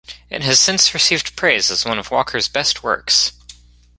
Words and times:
It 0.31 0.41
has 0.41 0.59
since 0.59 0.95
received 0.95 1.35
praise 1.35 1.69
as 1.69 1.85
one 1.85 1.99
of 1.99 2.09
Walker's 2.09 2.47
best 2.47 2.81
works. 2.81 3.33